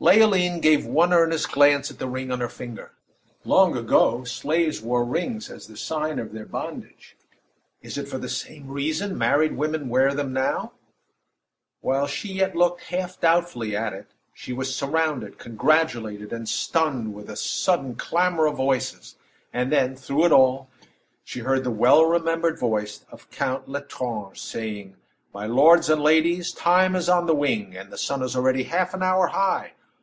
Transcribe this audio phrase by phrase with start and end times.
[0.00, 2.92] Leoline gave one earnest glance at the ring on her finger.
[3.44, 7.16] Long ago, slaves wore rings as the sign of their bondage
[7.82, 10.74] is it for the same reason married women wear them now?
[11.80, 17.28] While she yet looked half doubtfully at it, she was surrounded, congratulated, and stunned with
[17.28, 19.16] a sadden clamor of voices;
[19.52, 20.68] and then, through it all,
[21.24, 24.94] she heard the well remembered voice of Count L'Estrange, saying:
[25.34, 28.94] "My lords and ladies, time is on the wing, and the sun is already half
[28.94, 29.72] an hour high!